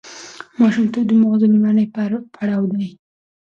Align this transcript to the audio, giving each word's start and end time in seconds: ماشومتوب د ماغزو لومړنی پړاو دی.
ماشومتوب 0.59 1.05
د 1.07 1.11
ماغزو 1.21 1.51
لومړنی 1.53 1.85
پړاو 2.35 2.63
دی. 2.73 2.87